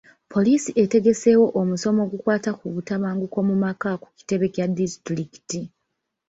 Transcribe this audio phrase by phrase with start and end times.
[0.33, 5.61] Poliisi etegeseewo omusomo ogukwata ku butabanguko mu maka ku kitebe kya disitulikiti.